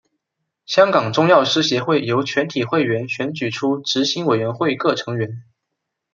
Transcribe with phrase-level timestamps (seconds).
[0.65, 5.43] 香港中药师协会由全体会员选举出执行委员会各成员。